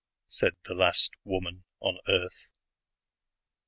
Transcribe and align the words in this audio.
said 0.27 0.53
the 0.65 0.73
last 0.73 1.11
woman 1.23 1.63
on 1.79 1.99
earth. 2.07 2.47